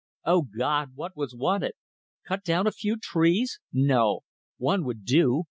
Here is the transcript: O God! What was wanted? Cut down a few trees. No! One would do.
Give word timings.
O 0.25 0.41
God! 0.41 0.95
What 0.95 1.15
was 1.15 1.35
wanted? 1.35 1.73
Cut 2.27 2.43
down 2.43 2.65
a 2.65 2.71
few 2.71 2.97
trees. 2.97 3.59
No! 3.71 4.21
One 4.57 4.83
would 4.83 5.05
do. 5.05 5.39